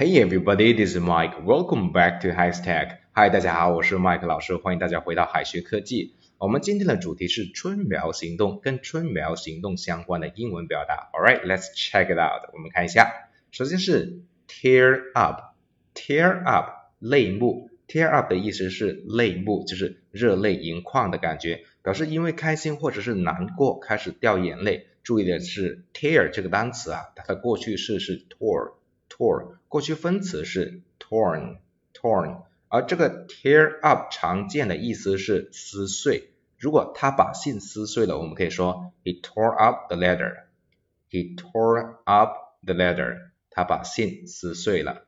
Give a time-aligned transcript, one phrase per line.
[0.00, 1.44] Hey everybody, this is Mike.
[1.44, 2.96] Welcome back to Hashtag.
[3.12, 6.14] Hi，大家好，我是 Mike 老师，欢迎大家回到海学科技。
[6.38, 11.10] 我们今天的主题是春苗行动，跟春苗行动相关的英文表达。
[11.12, 12.48] All right, let's check it out.
[12.54, 13.12] 我们看一下，
[13.50, 15.54] 首先是 tear up,
[15.94, 17.68] tear up，泪目。
[17.86, 24.86] tear up 的意思是泪目，就是热泪盈眶的感觉，表示因为开心或者是难过开始掉眼泪。
[25.02, 28.76] 注意的是 tear 这个单词啊，它的过去式是 tore。
[29.09, 36.31] tore，过去分词是 torn，torn，而这个 tear up 常见的意思是撕碎。
[36.57, 45.05] 如果他把信撕碎了，我们可以说 he tore up the letter，he tore up the letter，他把信撕碎了。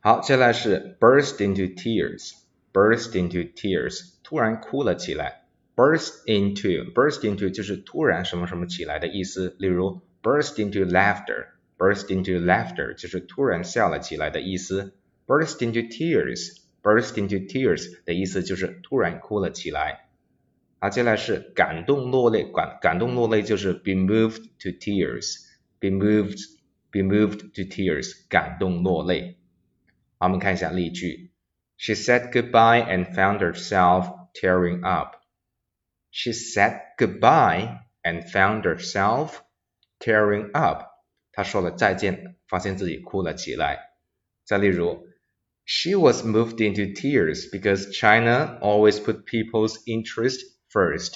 [0.00, 5.44] 好，接下来是 burst into tears，burst into tears，突然哭了起来。
[5.76, 9.56] burst into，burst into 就是突然什么什么起来的意思。
[9.58, 11.46] 例如 burst into laughter。
[11.78, 14.94] burst into laughter 就是突然笑了起来的意思。
[15.26, 20.08] burst into tears，burst into tears 的意思就是突然哭了起来。
[20.80, 29.38] 好，接下来是感动落泪，感感动落泪就是 be moved to tears，be moved，be moved to tears，感动落泪。
[30.18, 31.30] 好，我们看一下例句。
[31.76, 35.16] She said goodbye and found herself tearing up.
[36.10, 39.42] She said goodbye and found herself
[39.98, 40.86] tearing up.
[41.34, 43.78] 他说了再见，发现自己哭了起来。
[44.44, 45.06] 再例如，
[45.64, 51.12] She was moved into tears because China always put people's interest first.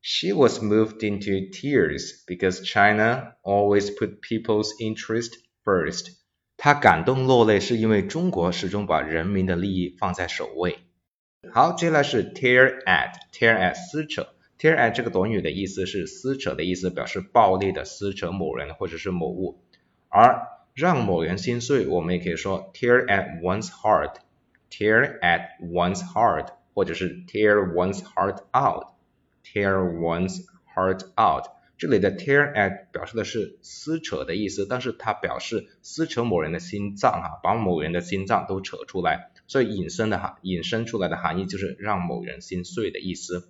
[0.00, 6.16] She was moved into tears because China always put people's interest first.
[6.56, 10.78] 她感动落泪是因为中国始终把人民的利益放在首位。
[11.52, 14.34] 好，接下来是 tear at，tear at 撕扯。
[14.63, 19.61] Tear at 这个短语的意思是撕扯的意思，表示暴力的撕扯某人或者是某物。
[20.07, 31.47] 而让某人心碎，我们也可以说 tear at one's heart，tear at one's heart，或者是 tear one's heart out，tear one's heart out。
[31.77, 43.49] 这里的 tear at 表示的是撕扯的意思，但是它表示撕扯某人的心脏哈，把某人的心脏都扯出来，所以引申的哈，引申出来的含义就是让某人心碎的意思。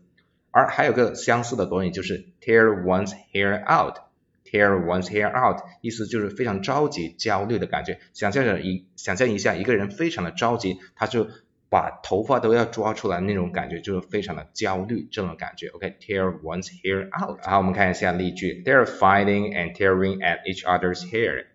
[0.54, 8.00] 而还有个相似的短语就是 tear one's hair out，tear one's hair out，意思就是非常着急、焦虑的感觉。
[8.14, 11.28] 想象着一，想象一下一个人非常的着急，他就
[11.70, 15.70] 把头发都要抓出来那种感觉，就是非常的焦虑这种感觉。
[15.70, 17.44] OK，tear one's hair out。
[17.44, 21.46] 好，我们看一下例句：They're fighting and tearing at each other's hair.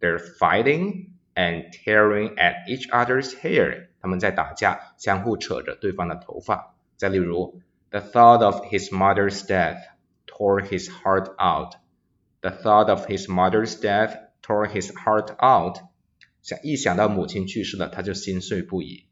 [0.00, 3.88] They're fighting and tearing at each other's hair.
[4.00, 6.74] 他们在打架，相互扯着对方的头发。
[6.96, 7.60] 再例如。
[7.91, 9.77] The thought of his mother's death
[10.25, 11.75] tore his heart out.
[12.41, 15.79] The thought of his mother's death tore his heart out.
[16.41, 19.05] 想一想到母亲去世了，他就心碎不已。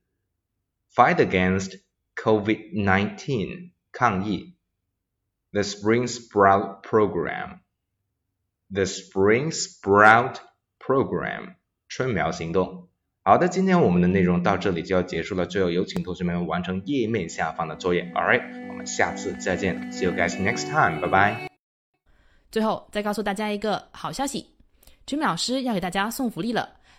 [0.95, 1.79] Fight against
[2.15, 4.55] COVID-19 抗疫
[5.51, 10.37] ，the Spring Sprout Program，the Spring Sprout
[10.79, 11.55] Program
[11.89, 12.87] 春苗行动。
[13.23, 18.03] 好的，今天我们的内容到这里就要结束了，最后有请同学们完成页面下方的作业。
[18.13, 21.49] All right，我们下次再见，See you guys next time，拜拜。
[22.51, 24.51] 最后再告诉大家一个好消息，
[25.05, 26.77] 君老师要给大家送福利了。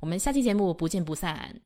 [0.00, 1.60] 我们下期节目不见不散。